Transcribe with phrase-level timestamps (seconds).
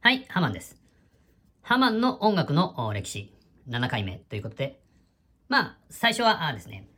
[0.00, 0.76] はい、ハマンです。
[1.60, 3.34] ハマンの音楽の歴史、
[3.68, 4.80] 7回目ということで、
[5.48, 6.88] まあ、最初はあですね、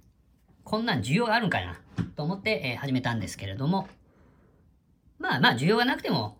[0.65, 1.81] こんなん需要があるんかな、
[2.15, 3.89] と思って、え、始めたんですけれども、
[5.19, 6.37] まあまあ、需要がなくても、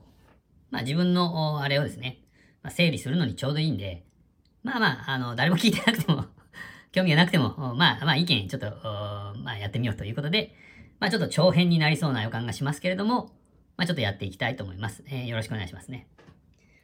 [0.71, 2.19] まあ自分の、あれをですね、
[2.63, 4.05] まあ、整理するのにちょうどいいんで、
[4.63, 6.27] まあまあ、あの、誰も聞いてなくても
[6.93, 8.67] 興味がなくても、まあまあ意見ちょっと、
[9.39, 10.55] まあやってみようということで、
[10.99, 13.33] まあちょっと長編になりそうな予感がしますけれども、
[13.79, 15.03] まあちょっとやっていきたいと思います。
[15.07, 16.07] えー、よろしくお願いしますね。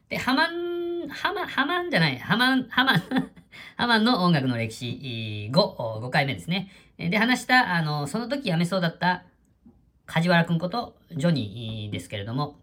[0.08, 3.02] で、ハマン、ハマ、ハマンじゃない、ハマン、ハマン
[3.76, 6.70] ハマンの音楽の歴史5、5回目ですね。
[6.98, 9.24] で、話した、あの、その時辞めそうだった
[10.06, 12.60] 梶原くんことジョニーですけれども、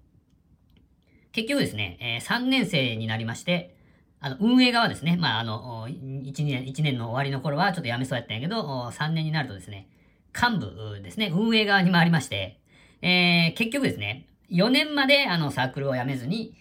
[1.33, 3.75] 結局ですね、3年生になりまして、
[4.21, 5.17] あの、運営側ですね。
[5.17, 9.89] まあ、あの、1年、1年の終わりの頃はちょっと辞めそうやったんやけど、3年になるとですね、
[10.33, 12.61] 幹部ですね、運営側に回りまして、
[13.01, 16.55] えー、結局ですね、4年まであのサークルを辞めずに、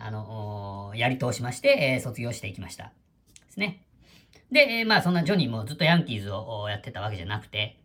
[0.00, 2.84] あの、やり通しまして、え、卒業していきました。
[2.84, 2.90] で
[3.50, 3.82] すね。
[4.50, 7.78] で、まあそんなジョニーもずっとヤンキーズをやってたわけじゃなくて、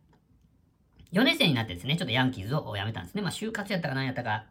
[1.11, 3.21] 4年生になってですね、ちょっとヤンキーズを辞めたんですね。
[3.21, 4.45] まあ就活やったか何やったか、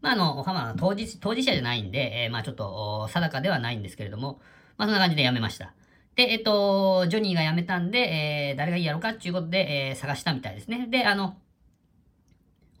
[0.00, 4.40] まあ、あの、ハマ当事、当事者じゃないんで、えー、まあ、ちょっと、定かではないんですけれども、
[4.76, 5.74] まあ、そんな感じで辞めました。
[6.14, 10.86] で、えっと、ジョニーが辞めたんで、えー、誰がいいやろかっていうことで、えー、探したみたいですね。
[10.88, 11.36] で、あの、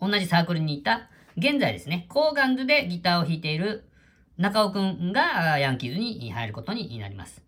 [0.00, 3.87] 同じサークルにいた、現在ですね、コーガンズでギターを弾いている
[4.38, 7.42] 中尾くんがヤンキーズに入ることになります。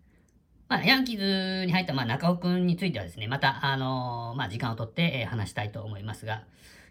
[0.67, 6.43] まあ、ヤンキーズに入った、まあ、中尾くんについてはですね、また、あのー、まあ、時間をとって、え、話したいと思いますが、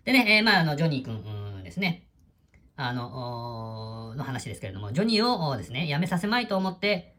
[0.04, 2.06] でね、えー、まあ、あの、ジョニーくんですね、
[2.76, 7.14] あの、の話ですけれども、ジョニーをですね、辞めさせまいと思って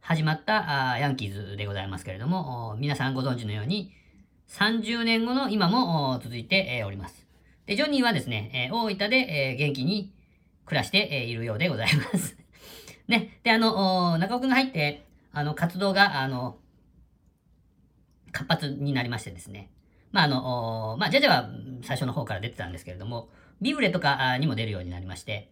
[0.00, 3.92] 始まったあヤンキーズでございますけれども、皆さんご存知のように、
[4.48, 7.26] 30年後の今も続いております。
[7.66, 10.12] で、ジョニーはですね、大分で、元気に
[10.70, 12.36] 暮らしているようでございます。
[13.08, 16.58] ね、で、あの、中尾くんが入って、あの、活動が、あの、
[18.30, 19.68] 活発になりましてですね。
[20.12, 21.50] まあ、あの、まあ、ジャジャは
[21.82, 23.30] 最初の方から出てたんですけれども、
[23.60, 25.50] ビブレとかにも出るようになりまして、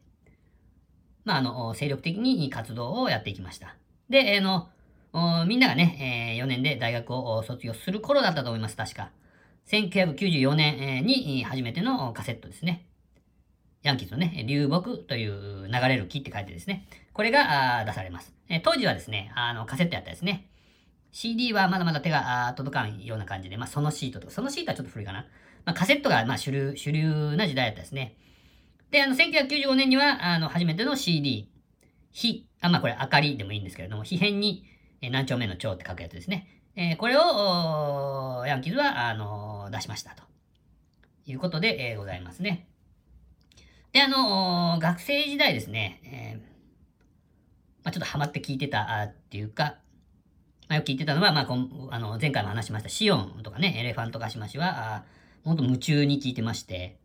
[1.24, 3.74] まあ、あの、精力的に活動をやっていきました。
[4.08, 4.68] で、あの、
[5.46, 9.10] みんながね、えー、4年で大学を卒業する頃だったと思います、確か。
[9.66, 12.87] 1994年に初めてのカセットですね。
[13.82, 18.32] ヤンキーズのね、流木という流れる木って書いてですね、これが出されます。
[18.62, 20.48] 当時はですね、あの、カセットやったですね。
[21.12, 25.26] CD はまだまだ手が届かんような感じで、まあ、そのシートとか、そのシートはちょっと古いかな。
[25.64, 28.16] まあ、カセットがまあ主流、主流な時代だったですね。
[28.90, 31.50] で、あの、1995年には、あの、初めての CD、
[32.12, 34.64] 火、あ、まあ、これ、明かりでもいいんですけれども、火片に、
[35.00, 36.48] え何丁目の丁って書くやつですね。
[36.74, 40.22] えー、これを、ヤンキーズは、あの出しましたと。
[41.26, 42.67] いうことで、えー、ございますね。
[43.92, 46.38] で、あの学生時代ですね、えー、
[47.84, 49.76] まあ、ちょっとハマって聞いてたっていうか、
[50.68, 55.04] まあ、よく聞いてたのは、まあ、こんあの前回も話しましたシオンとかね、エレファントカシマシは、あ
[55.44, 56.98] ほんと夢中に聞いてまして、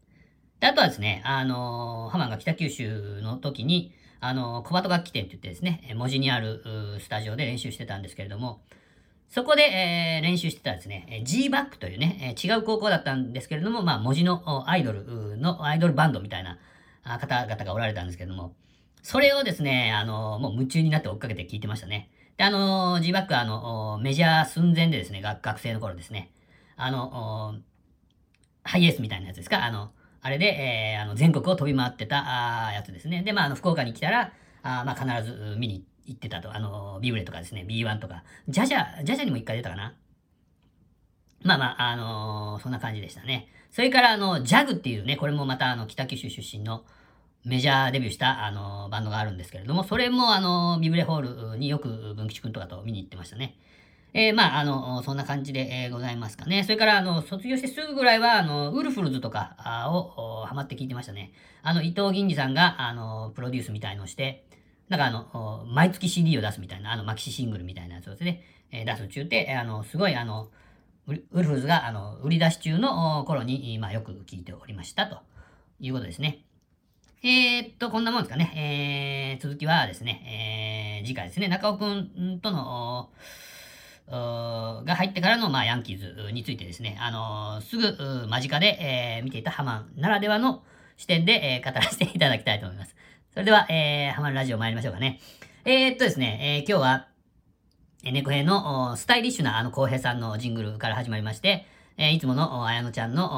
[0.60, 8.62] で、あとはですね、あのー、ハマンが北九州の時に、あのー、小鳩楽器店って言ってですね、文字にあるスタジオで練習してたんですけれども、
[9.30, 16.60] そこで、えー、練習してたですね、G バックというね、違う高校だったんですけれども、まあ、文字のアイドルの、アイドルバンドみたいな
[17.04, 18.56] 方々がおられたんですけども、
[19.02, 22.10] それをですね、あの、もう夢中になって追っかけて聞いてましたね。
[22.38, 26.32] で、あの、G バックはあの、メジャー寸前でですね、学生の頃ですね、
[26.76, 27.60] あの、
[28.64, 29.66] ハイエースみたいなやつですか？
[29.66, 29.92] あの、
[30.22, 33.24] あれで、えー、あの、全国を飛び回ってた、あやつですね。
[33.24, 34.32] で、まあ、あの、福岡に来たら、
[34.64, 36.56] あまあ、必ず見に行ってたと。
[36.56, 39.94] あの、ビブレとかですね、B1 とか、ジャジャ、ジャジャにも一回出たかな
[41.44, 43.48] まあまあ、あのー、そんな感じでしたね。
[43.72, 46.84] それから、あの、ジャグっていうね、これもまた、あの、北九州出身の、
[47.46, 53.58] メジャーデビューした、あの、バンドがあるんですけれども、それも、あの、ビブレホールによく文吉くんとかと見に行ってましたね。
[54.14, 56.64] えー、まあ、あの、そんな感じで、えー、ございますかね。
[56.64, 59.56] それから、あの、卒業してすぐぐらいは、あの、ウルフルズとか
[59.92, 61.34] を、ハマって聞いてましたね。
[61.64, 64.46] あの、伊藤銀次さんが、あの、プロデュースみたいのをして、
[64.88, 70.50] なんかあの、毎月 CD を出すみたいな、あの、マキシシングルみたいなやつをですね、えー、出す中で、あの、すごい、あの、
[71.08, 75.20] ウルフズが、あの、売り出し中の頃に、まあ、よく聞いておりましたと
[75.80, 76.46] いうことですね。
[77.24, 79.38] えー、っと、こんなもんですかね。
[79.38, 83.10] えー、続きはですね、えー、次回ですね、中尾くんとの、
[84.10, 90.64] が入ってからの、まあ、ヤンキーズについてですね、あの、すぐ間近で、えー、見ていたハマンならではの
[90.98, 92.96] 視点で、えー、語らせていただきたいと思います。
[93.34, 95.20] それでは、えー、ハマンラジオ参りましょうかね。
[95.66, 97.08] え、っとですね、えー、今日は、
[98.12, 101.66] 猫兵のスタイリッシュなあの浩平さんのジングルから始まりまして、
[101.98, 103.30] えー、いつもの、あやのちゃんの、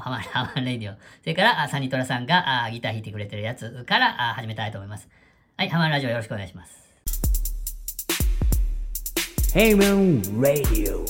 [0.00, 5.08] ハマ ハマレディオ、それから、サニトラさんがギター弾いてくれてるやつから始めたいと思います。
[5.58, 6.84] はい、ハマンラジオよろしくお願いします。
[9.52, 11.04] Heyman Radio.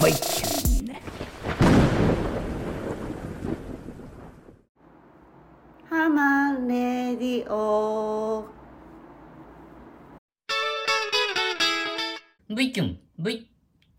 [0.00, 1.00] Viking.
[5.88, 8.51] ハマレディオ
[12.54, 13.48] V キュン、V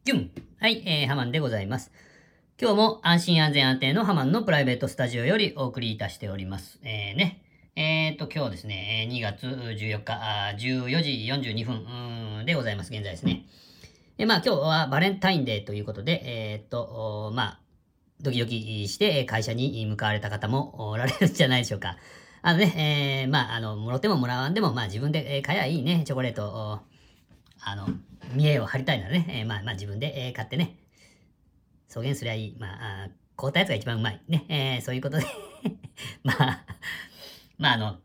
[0.06, 0.32] キュン。
[0.60, 1.92] はい、えー、ハマンでございます。
[2.62, 6.80] 今日も安心安全安定のハマンのプライベートスタジオよりお送りいたしております。
[6.84, 7.42] えー、ね。
[7.76, 12.94] えーと、今日ですね、2月14日、あ14時42分でございます。
[12.94, 13.48] 現在ですね。
[14.18, 17.60] で、まあ今日はバレンタインデーということで、えーっと、まあ、
[18.22, 21.98] ドキドキして会社に向かわれた方もおられるんじゃないでしょうか。
[22.44, 26.93] あのね、えー、まあ、あの、もろてももらわんでも、まあ自分で、買えばいいね、チョコレートを、
[27.66, 27.88] あの、
[28.34, 30.78] 見栄を張りたいならね、えーまあまあ自分で、えー買ってね、
[31.90, 32.56] 草原すりゃいい。
[32.60, 34.22] まあ、あ凍ったやつが一番うまい。
[34.28, 35.26] ね、えーそういうことで、
[36.24, 36.66] まあ、
[37.58, 37.98] まああの、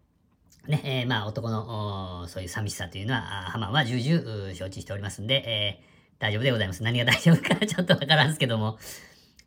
[0.67, 5.89] ね、えーまあ男の、そういう寂しさというのは、ハマンは重々承知しておりますんで、えー
[6.19, 6.83] 大丈夫でございます。
[6.83, 8.77] 何が大丈夫か ちょっとわからんすけども、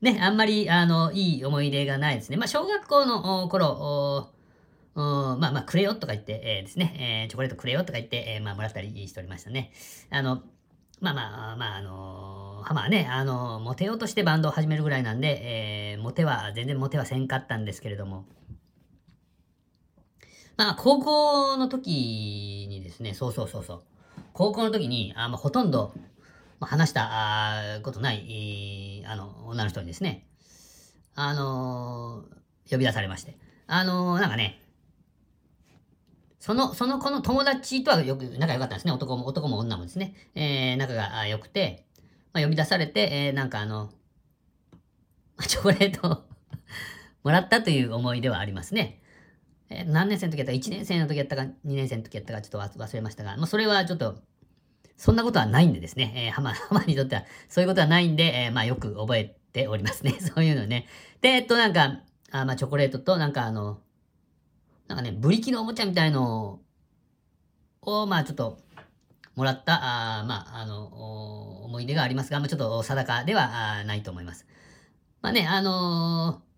[0.01, 2.37] ね、あんまり、あの、いい思い出がないですね。
[2.37, 4.31] まあ小学校の頃、
[4.95, 9.71] おおまあまあ、くれよとか言って、えーですね、えーチョコレートくれよとか言って、えーまあ、もらったりしておりましたね。
[10.09, 10.41] あの、
[10.99, 18.25] まあまあ、まあ、あのハマはね、あのモテようとしてバンドを始めるぐらいなんで、えーモテは、全然モテはせんかったんですけれども、
[20.57, 23.81] まあ、高校の時にですね、そうそうそうそう、
[24.33, 25.93] 高校の時に、あまあ、ほとんど、
[26.59, 30.27] 話したことない、あの、女の人にですね、
[31.15, 32.23] あの
[32.69, 34.60] 呼び出されまして、あのなんかね、
[36.41, 38.91] その、その子の友達とはよく仲良かったんですね。
[38.91, 40.15] 男も、男も女もですね。
[40.33, 41.85] えー、仲が良くて、
[42.33, 43.91] まあ、呼び出されて、えー、なんかあの、
[45.47, 46.23] チョコレートを
[47.23, 49.01] もらったという思い出はありますね。
[49.69, 54.19] えー何年生の時やったか、1年生の時やったか、2年生の時やったか、ちょっと忘れましたが、まあ、それはちょっと、
[54.97, 60.13] そんなことはないんでですね、えー、ハマ、 ハマにとっては、そういうことはないんで、えーまあ、よく覚えておりますね。
[60.19, 60.87] そういうのね。
[61.21, 61.99] で、えっと、なんか、
[62.31, 63.79] あまあ、チョコレートと、なんかあの、
[64.91, 66.59] なんかね、ブリキのおもちゃみたいの
[67.81, 68.57] を、まあちょっと、
[69.35, 74.45] もらった、あまあ、あの、思い出がありますが、まあちょっと定かではないと思います。
[75.21, 76.51] まあね、あのー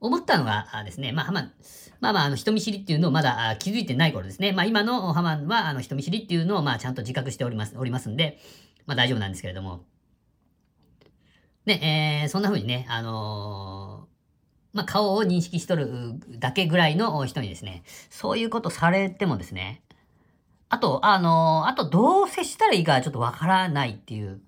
[0.00, 1.52] 思ったのがですね、まあ、まあ、
[2.00, 4.52] まあまあ、あの、人見知りっていうのをまだ気づいてない頃ですね。
[4.52, 8.38] まあ今のハマンは、あの、人見知りっていうのを、まあちゃんと自覚しております、おりますんで、
[8.86, 9.80] まあ大丈夫なんですけれども。
[11.66, 13.87] ね、えー、そんな風にね、あのー
[14.78, 19.82] まあ、顔を認識しとるだけぐらいの人にですね、そういうことされてもですね、
[20.68, 24.40] あと、あのあとどう接したらいいかちょっとわからないっていう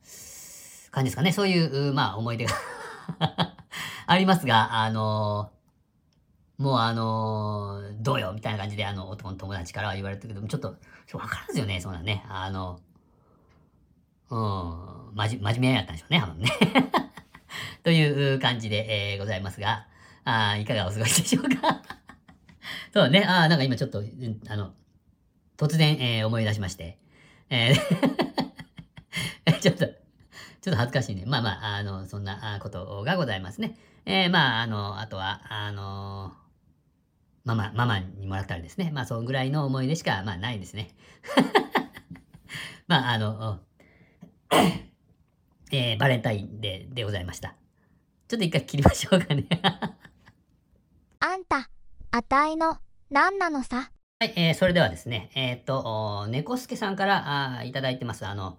[0.92, 1.32] 感じですかね。
[1.32, 2.54] そういう、まあ、思い出が
[4.06, 5.50] ありますが、あの
[6.58, 10.76] もうあのどうよみたいな感じで、あの、男の友達からは言われたけども、ちょっと、
[11.14, 12.24] わからんすよね、そんなね。
[12.28, 12.78] あの、
[14.28, 16.50] うん、まじ、真面目やったんでしょうね、あのね。
[17.82, 19.86] という感じで、えーございますが、
[20.24, 21.82] あいかがお過ごしでしょうか？
[22.92, 24.02] そうね、あなんか今ちょっと、
[24.48, 24.74] あの、
[25.56, 26.98] 突然、えー思い出しまして、
[27.48, 29.92] えー ちょっと、ちょっ
[30.72, 31.24] と恥ずかしいね。
[31.26, 33.76] まあまあ、あの、そんなことがございますね。
[34.06, 36.34] えーまあ、あの、あとは、あの
[37.44, 38.90] ママ、ママにもらったりですね。
[38.92, 40.90] まあ、そのぐらいの思い出しか、まあ、ないですね。
[42.86, 43.60] まあ、あの、
[45.72, 47.54] えーバレンタインデーでございました。
[48.28, 49.46] ちょっと一回切りましょうかね。
[52.12, 52.76] あた、いの、
[53.08, 53.92] なんなのさ？
[54.18, 58.58] はい、えー、それではですね、えっ、と、猫助さんからあいただいてます、あの、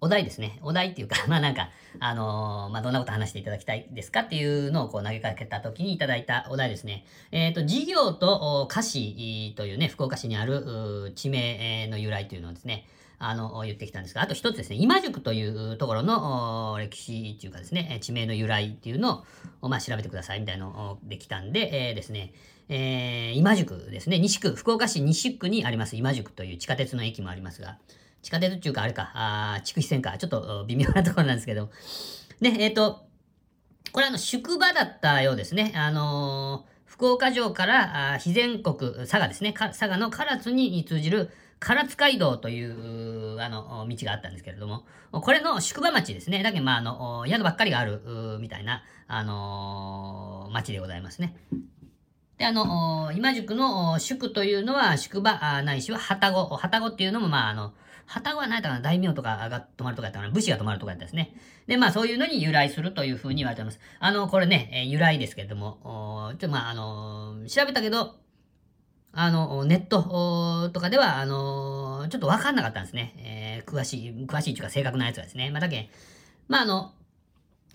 [0.00, 0.60] お題ですね。
[0.62, 7.04] お題っていうか、 まあなんか、あのーまあどんなこと話していただきたいですかっていうのをこう投げかけた時にいただいたお題ですね。
[7.32, 12.86] えっ、と、事業とお歌詞というね、福岡市にある地名の由来というのをですね、
[13.24, 19.24] あの、言ってきたんですが、あと一つですね、今宿というところの歴史っていうかですね、地名の由来っていうの
[19.60, 22.32] を、まあ、調べてくださいみたいなのできたんで、えーですね、
[22.68, 27.78] えー今宿ですね、西区、福岡市西区にあります今宿という地下鉄の駅もありますが、
[28.22, 31.70] 地下鉄っていうかあれか、あー筑肥線か、ちょっと微妙なところなんですけど、
[32.40, 33.04] ね、えっ、と、
[33.92, 35.72] これあの、宿場だったようですね。
[35.76, 39.54] あのー福岡城から、あー肥前国、佐賀ですね。
[39.54, 41.30] 佐賀の唐津に通じる
[41.64, 46.42] 唐津街道という、あの、道があったんですけれども、これの宿場町ですね。
[46.42, 48.00] だけど、まあ、あの、宿ばっかりがある、
[48.40, 51.36] みたいな、あのー町でございますね。
[52.36, 56.58] で、あの、今宿の宿というのは、宿場ないしは旅籠。
[56.60, 57.72] 旅籠っていうのも、まあ、あの、
[58.06, 61.34] 旅籠は何やったかな大名とかが泊まるとかやったかな武士が泊まるとかやったですね。
[61.66, 63.80] で、まあ、そういうのに由来するというふうに言われてます。
[64.00, 65.78] あの、これね、え由来ですけれども、
[66.32, 68.16] ちょっとまあ、あの調べたけど、
[69.14, 73.14] あの、ネットとかでは、あの、ちょっとわかんなかったんですね。
[73.18, 75.50] えー詳しい、詳しいというか正確なやつがですね。
[75.50, 75.90] まあ、だけ
[76.48, 76.92] まあ、あの、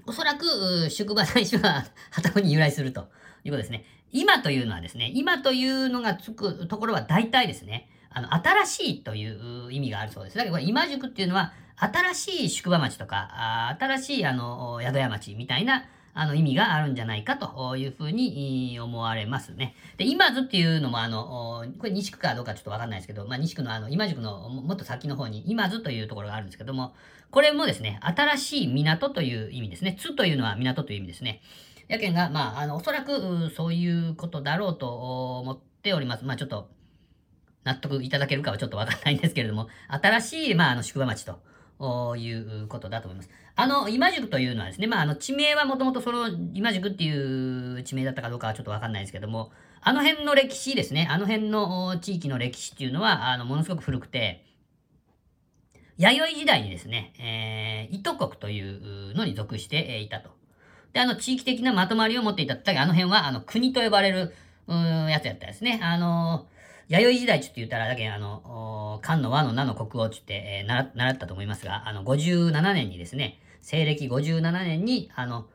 [0.06, 3.10] おそらく、宿場大使は、 旗子に由来すると
[3.44, 3.86] いうことですね。
[4.12, 10.38] 今というのはですね、今というのがつくところは大体ですね、あの、新しいという意味があるそうです。
[10.38, 15.86] だけど、今宿っていうのは、新しい宿場町とか、あ新しい、あの、宿屋町みたいな、
[16.20, 19.76] あの、意味があるんじゃないかというふうに思われますね。
[19.98, 26.94] で、今津っていうのも、あの、これ西区かどうかちょっとわかんないですけど、まあ、西区のあの、今宿のもっと先の方に、今津というところがあるんですけども、
[27.30, 29.96] これもですね、新しい港という意味ですね。
[30.00, 31.42] 津というのは港という意味ですね。
[31.88, 36.26] やけんが、まあ、あの、おそらく、そういうことだろうと思っております。
[36.26, 36.70] まあ、ちょっと、
[37.64, 41.40] 納得いただけるかはちょっとわかんないんですけれども、新しい、まあ、あの、宿場町と。
[41.80, 43.30] おいうことだと思います。
[43.56, 54.44] あの、今宿というのはですね、まあ、あの、地名はもともとその、今宿っていう地名だったかどうかはちょっとわかんないですけども、あの辺の歴史ですね、あの辺の地域の歴史っていうのは、あの、ものすごく古くて、
[55.98, 60.30] 弥生時代にですね、えー、糸国というのに属していたと。
[60.94, 62.56] で、あの、地域的なまとまりを持っていた。
[62.56, 64.34] だけあの辺は、あの、国と呼ばれる、
[64.68, 64.74] う、
[65.10, 65.80] やつやったですね。
[65.82, 66.48] あの、
[66.90, 75.48] 弥生時代ちょっと言ったら、だけあの、漢の和の名の国王ちって、えー習習ったと思いますが、あの、57年にですね、西暦57年に、あの、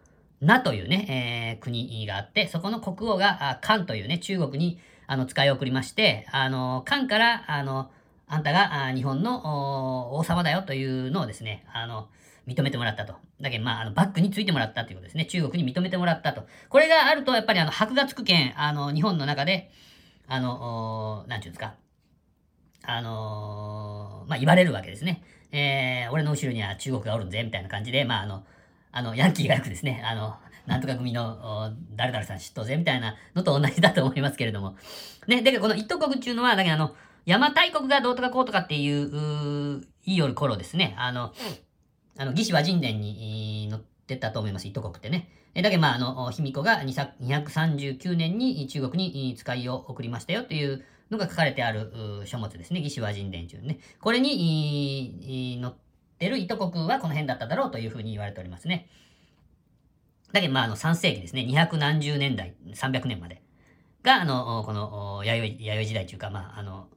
[0.42, 7.90] 名というね、えー国があって、そこの国王が、漢というね、中国に、あの、使い送りまして、あの、漢から、あの、
[8.28, 12.08] あんたが日本の王様だよというのをですね、あの、
[12.46, 13.14] 認めてもらったと。
[13.40, 15.24] だけど、まあ、あの、バックについてもらったということですね。
[15.26, 16.46] 中国に認めてもらったと。
[16.68, 19.70] これがあると、やっぱりあの、箔がつくけん、あの、日本の中で、
[20.32, 21.74] あの、おなんちゅうんですか。
[22.84, 25.22] あのーまあ、言われるわけですね。
[25.52, 28.42] えー、俺の後ろには中国がおるんぜ、みたいな感じで、まあ、あの、
[28.92, 30.36] あの、ヤンキーがよくですね、あの、
[30.66, 34.74] なんとか組の、誰々さん知っとうぜ、みたいなのと同じだと思いますけれども。
[35.26, 36.94] ね、だけどこの一等国っていうのは、だけあの、
[37.26, 41.34] 邪馬台国がどうとかこうとかっていう、う言いよる頃ですね、あの、
[42.16, 43.80] あの、義士和人伝にえー載
[44.14, 45.28] ったと思います、一国ってね。
[45.54, 51.92] えだけど、まあ、あの、卑弥呼が239年に中国に使いを送りましたよというのが書かれてある
[52.24, 52.80] 書物ですね。
[52.80, 53.78] 義士和人伝中ね。
[54.00, 55.74] これに載っ
[56.18, 58.88] てる糸国はこの辺だっただろうというふうに言われておりますね。
[60.32, 61.42] だけど、まあ、あの、3世紀ですね。
[61.42, 63.42] 200何十年代、300年まで。
[64.02, 66.88] が、あの、この、弥生、弥生時代というか、まあ、あの、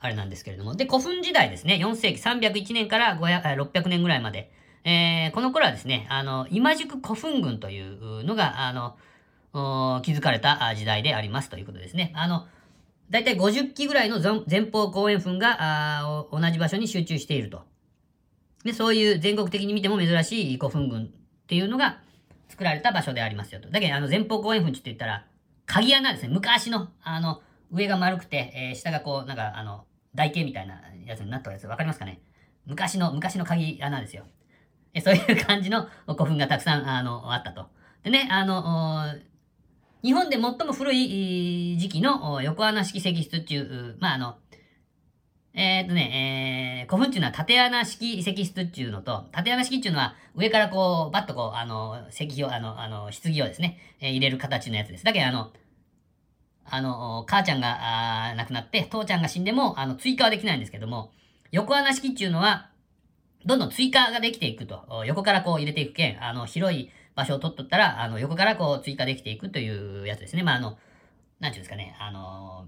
[0.00, 0.74] あれなんですけれども。
[0.74, 1.74] で、古墳時代ですね。
[1.74, 4.52] 4世紀301年から500 600年ぐらいまで。
[4.84, 8.96] えーこの頃はですね、あの、今宿古墳群というのが、あの、
[9.54, 12.12] お築かれた時代でありますということですね。
[12.14, 12.46] あの、
[13.10, 14.20] だいたい50基ぐらいの
[14.50, 17.62] 前方後円墳が同じ場所に集中していると。
[18.64, 21.06] で、そういう全国的に見ても珍しい古墳群っ
[21.46, 22.00] ていうのが
[22.48, 23.70] 作られた場所でありますよと。
[23.70, 25.26] だけど、あの、前方後円墳って言ったら、
[25.66, 26.28] 鍵穴ですね。
[26.32, 29.84] 昔の、あの、上が丸くて、えー下がこう、なんか、あの、
[30.14, 32.20] 台形みたいなやつになったやつ、わかりますかね
[32.66, 34.24] 昔の、昔の鍵穴ですよ。
[34.94, 37.66] えそういう感じの古墳がたくさん、あの、あったと。
[38.02, 39.04] でね、あの、
[40.02, 44.36] 日本で最も古い時期の横穴式石室っていう、まあ、あの、
[45.54, 55.04] えーっとね、えー、古墳っていうのは縦穴式石室っていうのと、縦穴式っていうのは上からこう、バッとこう、あの、石碑を、あの、あの、棺をですね、えー入れる形のやつです。
[55.04, 55.52] だけど、あの、
[56.64, 61.12] あの、母ちゃんがあ亡くなって、父ちゃんが死んでも、あの、追加はできないんですけども、
[61.50, 62.70] 横穴式っていうのは、
[63.44, 65.04] どんどん追加ができていくと。
[65.06, 70.42] 横からこう入れていくけん、あの、広い場所を取っとったら、あの、横からこう追加できていくというやつですね。
[70.42, 70.78] まあ、あの、
[71.40, 72.66] なんていうんですかね、あの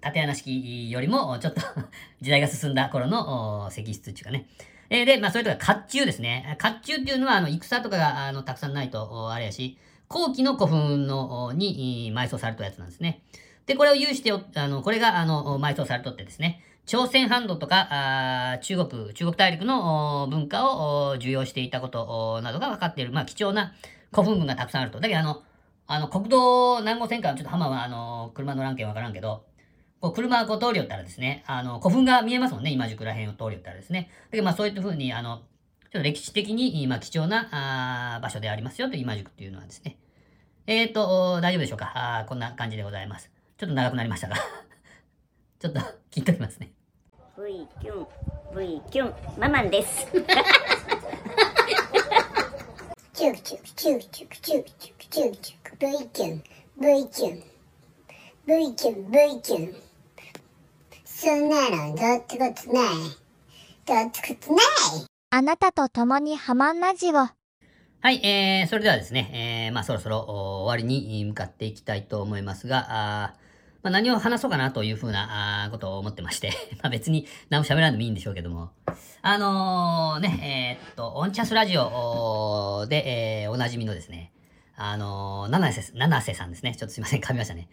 [0.00, 1.60] 縦穴式よりも、ちょっと
[2.20, 4.46] 時代が進んだ頃の石室っていうかね。
[4.88, 6.56] えーで、まあ、それとか、甲冑ですね。
[6.60, 13.22] 甲冑っていうのは、あの、戦とかが、あの、たくさんないと、あれやし、後期の古墳の、に、埋葬されたやつなんですね。
[13.66, 17.86] で、これを有して、あの、これが、あの、埋葬されとってですね、朝鮮半島とか、
[18.54, 23.74] あ中国、中国大陸の文化を重要していたことなどが分かっている、まあ、貴重な
[24.12, 24.98] 古墳群がたくさんあると。
[24.98, 25.44] だけど、あの、
[25.86, 29.44] あの、国道南郷線からちょっと浜は、あの、車乗らんけんわからんけど、
[30.00, 34.10] こう、車がこう通り寄ったらですね、あの、古墳が見えますもんね、今宿ら辺を通り寄ったらですね。
[34.24, 35.44] だけど、まあ、そういった風に、あの、ちょ
[35.90, 39.96] っと歴史的に、まあ、貴重な、あ場所でありますよと、今宿っていうのはですね。
[40.66, 41.92] えーと、大丈夫でしょうか？
[41.94, 43.30] あこんな感じでございます。
[43.58, 44.34] ちょっと長くなりましたが。
[45.60, 45.78] ちょっと、
[46.10, 46.72] 聞いときますね。
[47.40, 48.06] V キュン
[48.54, 50.06] V キュンママンです
[53.14, 56.42] チュクチュクチュクチュクチュクチュクチュクチュク V キュン
[56.78, 57.42] V キュン
[58.46, 59.74] V キュン V キュン
[61.06, 62.92] そんなのどうってことない
[63.86, 67.14] どうってことないあなたと共にハマンラジオ。
[67.14, 67.30] は
[68.10, 73.49] い、えー、それではですね、えー、まあそろそろ終わりに向かっていきたいと思いますが、あー
[73.82, 78.70] まあ何を話そうかなというふうなことを思ってまして、 まあ別に何も喋らんでもいいんでしょうけども、
[79.22, 84.32] あのー、ね、えーっと、オンチャスラジオで、えー、おなじみのですね、
[84.76, 86.74] あのー、七瀬、七瀬さんですね。
[86.74, 87.68] ちょっとすいません、噛みましたね。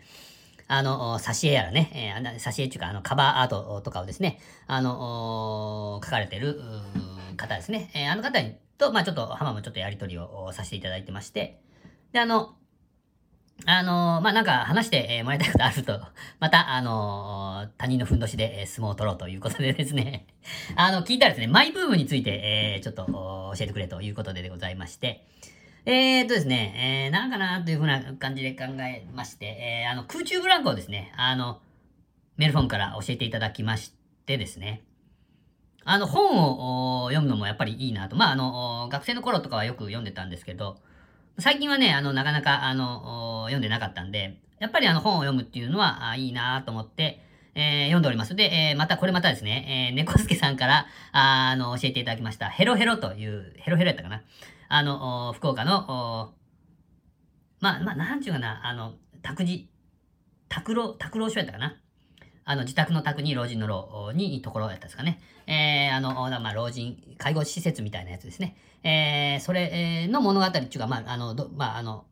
[0.67, 6.61] あの、挿絵やらね、えー、挿絵っていうか、あの、カバーアートとかをですね、あの、書かれてる
[7.37, 7.89] 方ですね。
[7.93, 8.39] えーあの方
[8.77, 11.61] と、まあちょっと、浜もちょっとやりとりをさせていただいてまして、
[12.11, 12.56] で、あの、
[13.65, 15.99] あの、まあなんか話してもらいたいことあると、
[16.39, 20.27] また、あの、他人のふんどしで相撲を取ろうということでですね、
[20.75, 25.25] あの、聞いたらですね、マイブームについて、えーちょっと教えてくれということででございまして、
[25.85, 31.59] えーっとですね、えー、なんかなというふうな感じで考えまして、えーあの、空中ブランコをですね、あの、
[32.37, 33.93] メルフォームから教えていただきまし
[34.25, 34.83] てですね、
[35.89, 38.17] あの、本を読むのもやっぱりいいなと。
[38.17, 40.77] まあ、あの、学生の頃とかはよく読んでたんですけど、
[41.39, 47.22] 最近はね、あの、なかなか、あの、読んでなかったんで、やっぱりあの、本を読むっていうのは、あいいなと思って、
[47.53, 48.36] えー読んでおります。
[48.36, 54.24] で、えーまた、これまたですね、えー、猫助さんから、あの、教えていただきました、ヘロヘロという、ヘロヘロやったかな。
[54.67, 56.34] あの、福岡の、
[57.60, 59.70] まあ、まあ、なんちゅうかな、あの、託児、
[60.50, 61.77] 拓郎、拓郎所やったかな。
[62.49, 65.19] あの、自宅の宅に老人の老にところやったんですかね。
[65.47, 68.55] えー、あの、まあ、老人、介護施設みたいなやつですね。
[68.83, 72.05] えー、それの物語っていうか、まあ、あの、まあ、あの、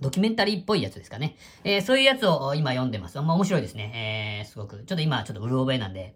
[0.00, 1.36] ドキュメンタリーっぽいやつですかね。
[1.62, 3.20] えー、そういうやつを今読んでます。
[3.20, 4.40] まあ、面白いですね。
[4.42, 4.78] えー、すごく。
[4.78, 6.14] ちょっと今、ちょっとうる覚えなんで、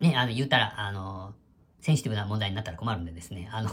[0.00, 1.32] ね、あの、言ったら、あの、
[1.80, 3.48] センシティブな問題になったら困るんでですね。
[3.50, 3.70] あの、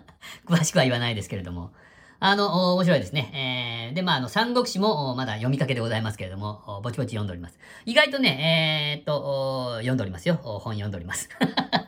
[0.44, 1.72] 詳しくは言わないですけれども、
[2.20, 3.88] あの、面白いですね。
[3.88, 7.58] えー、で、まあ、あの、三国志もまだ読みかけでございますけれども、ぼちぼち読んでおります。
[7.86, 10.34] 意外とね、えーっと、読んでおりますよ。
[10.34, 11.28] 本読んでおります。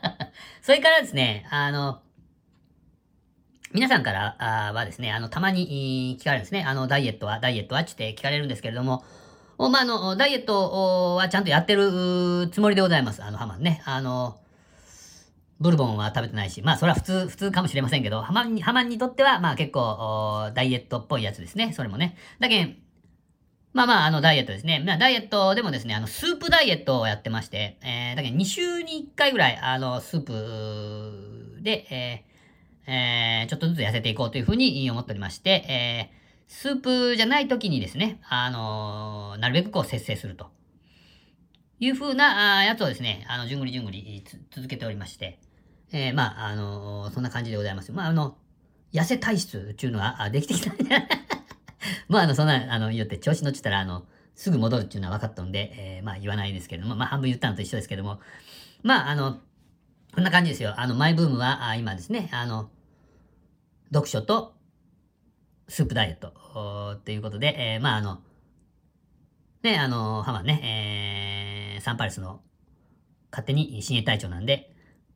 [0.63, 1.99] それからですね、あの、
[3.73, 6.63] 皆さんからはですね、あの、たまに聞かれるんですね。
[6.65, 9.03] あの、ダイエットは、ダイエットはって聞かれるんですけれども、
[9.57, 13.23] まあ、あの、ダイエットはちゃんとやってるつもりでございます。
[13.23, 13.81] あの、ハマンね。
[13.85, 14.40] あの、
[15.61, 21.71] ブルボンは食べてないし、まあ、それは普通、普通かもしれませんけど、ハマンに、ハマンにとっては、まあ結構、ダイエットっぽいやつですね。
[21.73, 22.17] それもね。
[22.39, 22.77] だけん、
[23.73, 24.83] まあまあ、あの、ダイエットですね。
[24.85, 32.31] まあ、ダイエットでもですね、あの、スープダイエットをやってまして、えー、だけど2週に1回ぐらい、あの、スープで、えー
[32.87, 36.21] えーちょっとずつ痩せていこうというふうに思っておりまして、えー
[36.53, 40.47] スープじゃない時にですね、あのなるべくこう節制すると。
[41.79, 45.39] いうふうなあやつをですね、あの、じゅんぐりじゅんぐり続けておりまして、
[45.91, 47.91] えーまあ、あのーそんな感じでございます。
[47.91, 48.37] まあ、あの、
[48.93, 50.71] 痩せ体質っていうのは、あできてきた
[52.07, 58.19] まあ、あの、そんな、あの、言って、調子乗ってたら、あの、すぐ戻るっていうのは分かったんで、えーまあ、言わないですけれども、まあ、半分言ったのと一緒ですけども、
[58.83, 59.39] まあ、あの、
[60.13, 60.79] こんな感じですよ。
[60.79, 62.69] あの、マイブームは、あ今ですね、あの、
[63.93, 64.55] 読書と、
[65.67, 68.21] スープダイエット、おっていうことで、えーまあ、あの、
[69.63, 72.41] ね、あの、ハマね、えーサンパレスの
[73.31, 74.70] 勝手に親衛隊長なんで、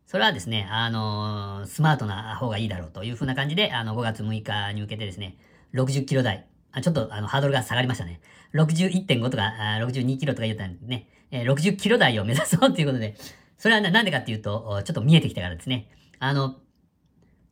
[0.05, 5.37] それはですね、あのースマートな方がいいだろうというふうな感じで、あの、5月6日に向けてですね、
[5.73, 8.21] 60キロ台、あちょっとあのハードルが下がりましたね。
[8.53, 13.15] 61.5とか、あ62キロとか言ったんでね、えー60キロ台を目指そうということで、
[13.57, 15.89] それはなんでかっていうと、ちょっと見えてきたからですね。
[16.19, 16.55] あの、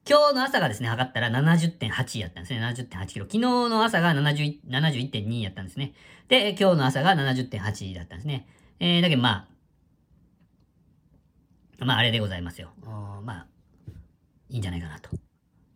[0.07, 2.59] 今日の朝がですね、測ったら70.8やったんですね。
[2.59, 3.25] 70.8キロ。
[3.25, 5.93] 昨日の朝が71.2やったんですね。
[6.27, 8.47] で、今日の朝が70.8だったんですね。
[8.81, 9.47] えー、だけどまあ、
[11.79, 12.69] まああれでございますよ。
[13.23, 13.47] まあ、
[14.49, 15.09] いいんじゃないかなと。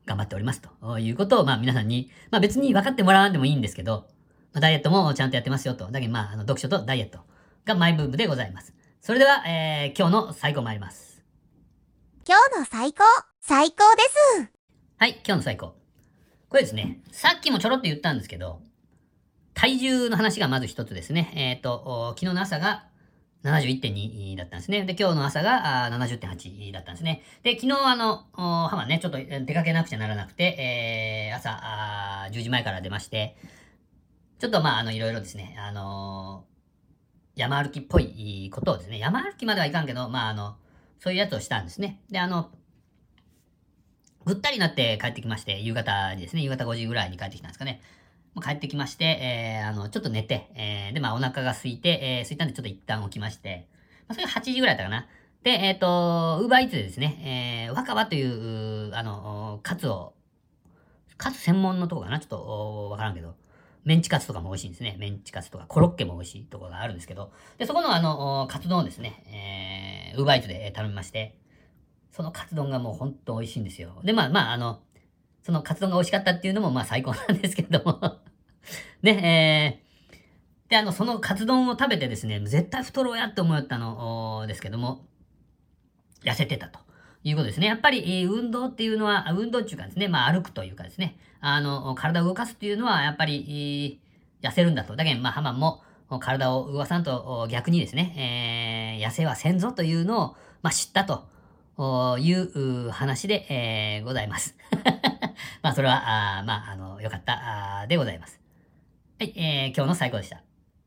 [0.06, 4.08] 頑張っておりますということを、まあ皆さんに、まあ別に分かってもらわんでもいいんですけど、
[4.54, 5.92] まあ、ダイエットもちゃんとやってますよと。
[5.92, 7.20] だけどまあ、あの読書とダイエット
[7.66, 8.74] がマイブームでございます。
[9.02, 11.24] それでは、えー、今日の最後参ります。
[12.28, 13.04] 今日の最高、
[13.42, 14.04] 最高で
[14.44, 14.52] す。
[14.98, 15.76] はい、今日の最高。
[16.50, 18.62] これですね、さっきもちょろっと言ったんですけど、
[19.54, 21.32] 体重の話がまず一つですね。
[21.36, 22.87] えっ、と、お昨日の朝が
[23.50, 24.84] 71.2だったんですね。
[24.84, 27.24] で、今日の朝が70.8だったんですね。
[27.44, 33.38] で、昨日あの、おハマね、ちょっと出かけなくちゃならなくて、えー、朝あ10時前から出まして、
[34.40, 36.58] ちょっとまあ、あの、いろいろですね、あのー
[37.38, 40.56] 山歩きっぽいことをですね、山歩きまではいかんけど、まあ、あの、
[41.00, 42.02] そういうやつをしたんですね。
[42.10, 42.50] で、あの、
[44.26, 47.82] ぐったりなって帰ってきまして、夕方にですね、夕方5時ぐらいに帰ってきたんですかね。
[48.38, 53.67] もう帰ってきまして、えー、あの、ちょっと寝て、えー、で、まあ、お腹が空いて、えー、空いたんでちょっと一旦起きまして、
[54.08, 55.08] まあ、それが8時ぐらいだったかな。
[55.43, 60.13] で、えっ、と、ウーバーイーツでですね、えー、若葉という、あの、カツを、
[61.17, 62.19] カツ専門のとこかな？
[62.19, 63.34] ちょっと、おわからんけど、
[63.86, 64.97] メンチカツとかも美味しいんですね。
[65.00, 71.39] メンチカツとか、コロッケも美味しいところがあるんですけど、で、そこのあの、カツ丼をですね、えー、ウーバーイーツで頼みまして、
[72.12, 74.00] そのカツ丼がもう本当美味しいんですよ。
[74.04, 74.82] で、まあまあ、あの、
[75.47, 78.19] そのカツ丼が美味しかったっていうのもまあ最高なんですけども
[79.02, 85.06] ね、えー、で、あの、そのカツ丼を食べてですね、絶対太ろうやって思ったのですけども、
[86.24, 86.88] 痩せてたと。
[87.24, 87.68] いうことですね。
[87.68, 94.00] やっぱり、運動っていうのは、運動っていうかですね、まあ歩くというかですね、あの、体を動かすっていうのは、やっぱり、
[94.42, 94.96] 痩せるんだと。
[94.96, 95.82] だけど、まあ、ハマンも、
[96.20, 101.28] 体を動かさんと逆にですね、えー、痩せはせんぞというのを、まあ、知ったと
[102.18, 104.56] いう話で、えー、ございます。
[105.62, 108.40] まあ、それは、あまあ、あの、よかったでございます。
[109.20, 110.44] はい、えー、今日の最高でした。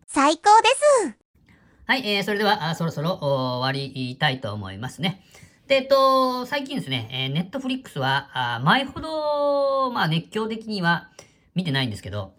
[0.07, 0.69] 最高で
[1.09, 1.17] す
[1.85, 5.21] はい、えー、それでは、あそろそろ終わりたいと思いますね。
[5.67, 11.11] で、えっと、最近ですね、えー、ネットフリックスは、あ前ほど、まあ熱狂的には
[11.57, 12.35] 見てないんですけど、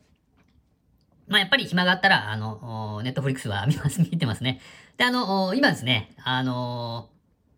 [1.28, 4.62] まあやっぱり暇があったら、あの、ネットフリックスは見ます、 見てますね。
[4.96, 7.10] で、あの、今ですね、あの、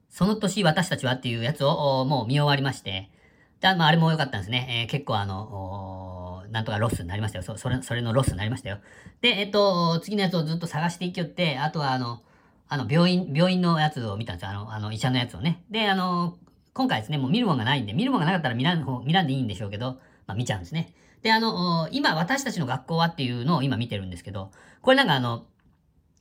[0.09, 3.11] その年私たちはっていうやつをもう見終わりまして、
[3.59, 4.85] で、まああれも良かったんですね。
[4.85, 6.22] えー、結構あの、
[6.53, 7.43] なんとかロスになりましたよ。
[7.43, 8.77] そそれ、それのロスになりましたよ。
[9.21, 12.21] で、えっと、次のやつをずっと探していきよって、あとはあの、
[12.69, 14.51] あの、病院、病院のやつを見たんですよ。
[14.51, 15.63] あの、あの、医者のやつをね。
[15.71, 16.37] で、あの、
[16.73, 20.93] 今回ですね、もう見るもんがないんで、見るもんがなかったら見らん、見らんでいいんでしょうけど、まあ見ちゃうんですね。
[21.23, 25.45] で、あの、今私たちの学校はっていうのを今見てるんですけど、これなんかあの、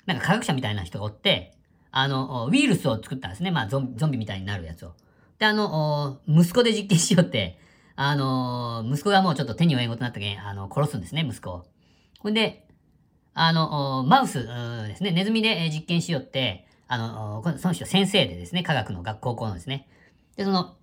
[0.07, 1.53] なんか科学者みたいな人がおって、
[1.91, 3.51] あの、ウイルスを作ったんですね。
[3.51, 4.95] まあゾンビみたいになるやつを。
[5.39, 7.59] で、あの、息子で実験しようって、
[7.97, 11.65] あの、息子がもうちょっと手に負えんことになったけん、あの、殺すんですね、息子を。
[12.21, 12.67] ほんで、
[13.35, 14.47] あの、マウス
[14.89, 19.89] ですね、ネズミで実験しよって、あの、その人先生でですね、科学の学高校のですね。
[20.37, 20.77] で、その、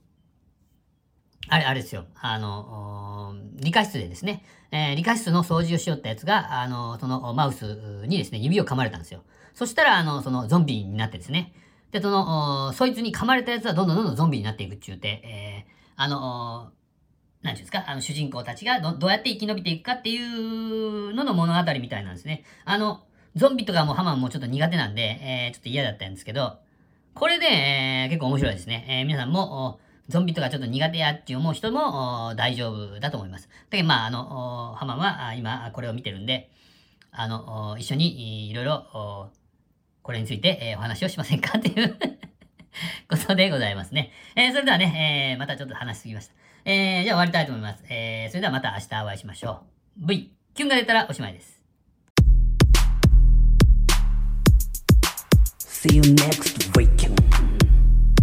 [1.48, 2.06] あれ、あれですよ。
[2.15, 9.24] あの、理科室でですね、えー、理科室の掃除をしよったやつが、あの、そのマウスにですね、指を噛まれたんですよ。
[9.54, 11.54] そしたら、あの、そのゾンビになってですね。
[11.91, 16.72] で、その、そいつに噛まれたやつはどんどんどんどんゾンビになっていくっちゅうて、えー、あの、
[17.41, 22.43] なんていうんですか、あの、主人公たちがど、どうやって生き延びていくかっていうのの物語みたいなんですね。
[22.65, 23.04] あの、
[23.36, 26.58] ゾンビとかもハマンもちょっと苦手なんで、えー、ちょっと嫌だったんですけど、
[27.13, 28.86] これで、えー、結構面白いですね。
[28.89, 33.47] えー、皆さんも、ゾンビとかちょっと苦手やって思う人も大丈夫だと思います。
[33.47, 36.49] だけど、まあ、あの、ハマンは今これを見てるんで、
[37.12, 39.32] あの、一緒にいろいろ、
[40.02, 41.60] これについて、えー、お話をしませんか？
[41.60, 41.95] っていう
[43.08, 44.12] ことでございますね。
[44.36, 46.34] えー、それではね、えー、またちょっと話しすぎました。
[46.65, 47.84] えー、じゃあ終わりたいと思います。
[47.89, 49.63] えー、それではまた明日お会いしましょ
[50.02, 50.08] う。
[50.08, 51.60] V、キュンが出たらおしまいです。
[55.67, 57.15] See you next weekend.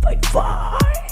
[0.02, 1.05] Bye bye.